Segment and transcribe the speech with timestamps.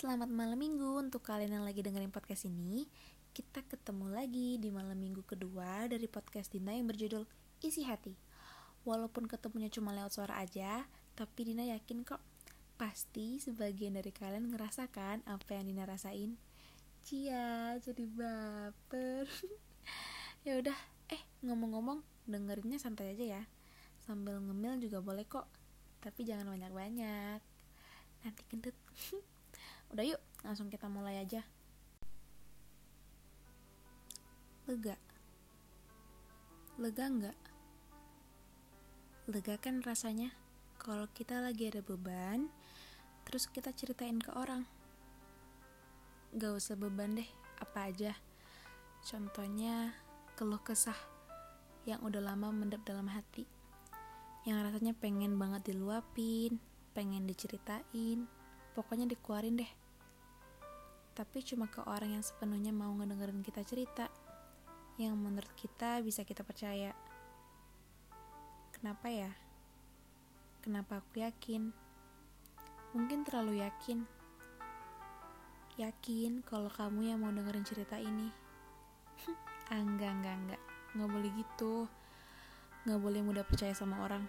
[0.00, 2.88] selamat malam minggu untuk kalian yang lagi dengerin podcast ini.
[3.36, 7.28] Kita ketemu lagi di malam minggu kedua dari podcast Dina yang berjudul
[7.60, 8.16] Isi Hati.
[8.88, 12.24] Walaupun ketemunya cuma lewat suara aja Tapi Dina yakin kok.
[12.80, 16.40] Pasti sebagian dari kalian ngerasakan apa yang Dina rasain.
[17.04, 19.28] Cia, jadi baper.
[20.48, 20.78] Ya udah
[21.12, 23.42] eh ngomong-ngomong dengerinnya santai aja ya.
[24.00, 25.44] Sambil ngemil juga boleh kok
[26.00, 27.44] Tapi jangan banyak-banyak.
[28.24, 28.72] Nanti gendut
[29.90, 31.42] Udah yuk, langsung kita mulai aja.
[34.70, 34.94] Lega.
[36.78, 37.38] Lega enggak?
[39.26, 40.30] Lega kan rasanya
[40.80, 42.48] kalau kita lagi ada beban,
[43.28, 44.64] terus kita ceritain ke orang.
[46.38, 48.14] Gak usah beban deh, apa aja.
[49.04, 49.92] Contohnya,
[50.38, 50.96] keluh kesah
[51.84, 53.44] yang udah lama mendep dalam hati.
[54.48, 56.56] Yang rasanya pengen banget diluapin,
[56.96, 58.24] pengen diceritain,
[58.80, 59.72] pokoknya dikeluarin deh.
[61.12, 64.08] Tapi cuma ke orang yang sepenuhnya mau ngedengerin kita cerita
[64.96, 66.96] yang menurut kita bisa kita percaya.
[68.72, 69.28] Kenapa ya?
[70.64, 71.76] Kenapa aku yakin?
[72.96, 74.08] Mungkin terlalu yakin.
[75.76, 78.32] Yakin kalau kamu yang mau dengerin cerita ini.
[79.70, 80.62] Ah, enggak enggak enggak.
[80.98, 81.74] Nggak boleh gitu.
[82.82, 84.26] Nggak boleh mudah percaya sama orang.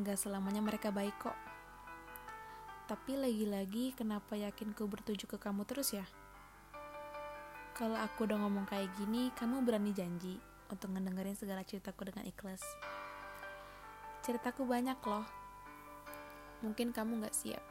[0.00, 1.49] Nggak selamanya mereka baik kok
[2.90, 6.02] tapi lagi-lagi kenapa yakin ku bertuju ke kamu terus ya?
[7.78, 12.58] Kalau aku udah ngomong kayak gini, kamu berani janji untuk ngedengerin segala ceritaku dengan ikhlas.
[14.26, 15.22] Ceritaku banyak loh.
[16.66, 17.62] Mungkin kamu gak siap.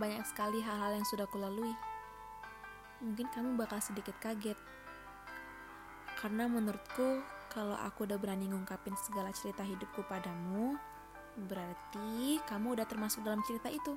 [0.00, 1.76] Banyak sekali hal-hal yang sudah kulalui.
[3.04, 4.56] Mungkin kamu bakal sedikit kaget.
[6.16, 7.20] Karena menurutku,
[7.52, 10.80] kalau aku udah berani ngungkapin segala cerita hidupku padamu,
[11.38, 13.94] Berarti kamu udah termasuk dalam cerita itu.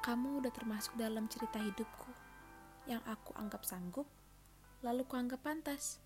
[0.00, 2.10] Kamu udah termasuk dalam cerita hidupku
[2.88, 4.08] yang aku anggap sanggup,
[4.80, 6.00] lalu ku anggap pantas.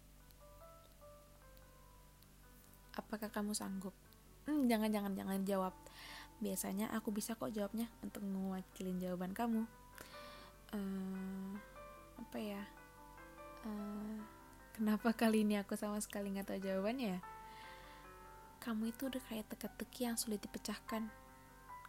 [2.98, 3.94] Apakah kamu sanggup?
[4.48, 5.74] Hmm, jangan jangan jangan jawab.
[6.42, 9.62] Biasanya aku bisa kok jawabnya untuk mewakilin jawaban kamu.
[10.74, 11.54] Uh,
[12.18, 12.62] apa ya?
[13.62, 14.18] Uh,
[14.74, 17.20] kenapa kali ini aku sama sekali nggak tahu jawabannya ya?
[18.62, 21.10] Kamu itu udah kayak teka-teki yang sulit dipecahkan.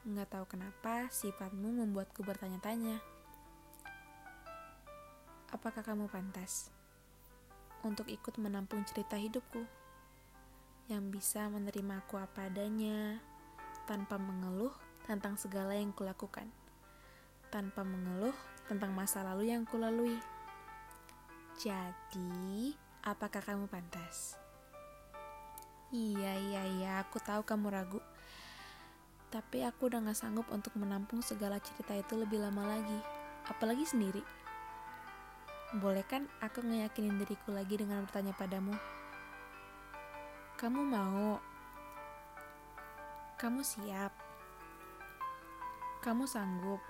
[0.10, 2.98] Nggak tahu kenapa sifatmu membuatku bertanya-tanya.
[5.54, 6.74] Apakah kamu pantas
[7.86, 9.62] untuk ikut menampung cerita hidupku
[10.90, 13.22] yang bisa menerima aku apa adanya
[13.86, 14.74] tanpa mengeluh
[15.06, 16.50] tentang segala yang kulakukan,
[17.54, 18.34] tanpa mengeluh
[18.66, 20.18] tentang masa lalu yang kulalui.
[21.62, 22.74] Jadi,
[23.06, 24.42] apakah kamu pantas?
[25.94, 28.02] Iya, iya, iya, aku tahu kamu ragu.
[29.30, 32.98] Tapi aku udah gak sanggup untuk menampung segala cerita itu lebih lama lagi.
[33.46, 34.26] Apalagi sendiri.
[35.78, 38.74] Boleh kan aku ngeyakinin diriku lagi dengan bertanya padamu?
[40.58, 41.38] Kamu mau?
[43.38, 44.18] Kamu siap?
[46.02, 46.82] Kamu sanggup?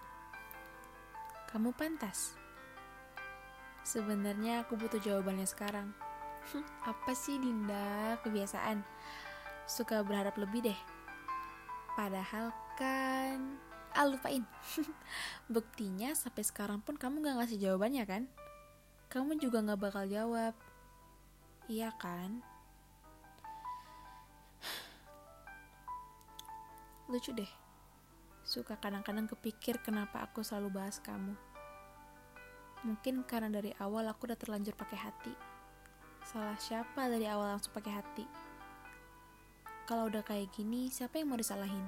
[1.52, 2.40] Kamu pantas?
[3.84, 5.92] Sebenarnya aku butuh jawabannya sekarang.
[6.92, 8.20] apa sih Dinda?
[8.22, 8.84] Kebiasaan.
[9.68, 10.80] Suka berharap lebih deh.
[11.96, 13.60] Padahal kan...
[13.94, 14.42] Ah lupain.
[15.54, 18.24] Buktinya sampai sekarang pun kamu gak ngasih jawabannya kan?
[19.14, 20.58] Kamu juga gak bakal jawab.
[21.70, 22.42] Iya kan?
[27.12, 27.52] Lucu deh.
[28.44, 31.38] Suka kadang-kadang kepikir kenapa aku selalu bahas kamu.
[32.84, 35.53] Mungkin karena dari awal aku udah terlanjur pakai hati.
[36.24, 38.24] Salah siapa dari awal langsung pakai hati?
[39.84, 41.84] Kalau udah kayak gini, siapa yang mau disalahin?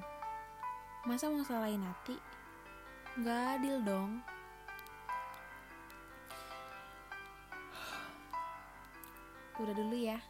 [1.08, 2.20] Masa mau salahin hati?
[3.24, 4.20] Gak adil dong.
[9.56, 10.20] Udah dulu ya.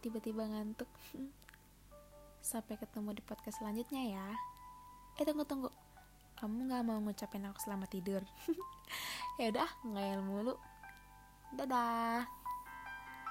[0.00, 0.88] Tiba-tiba ngantuk.
[2.40, 4.28] Sampai ketemu di podcast selanjutnya ya.
[5.20, 5.68] Eh tunggu tunggu.
[6.40, 8.24] Kamu gak mau ngucapin aku selamat tidur?
[9.42, 10.56] ya udah, ngayal mulu.
[11.52, 12.37] Dadah.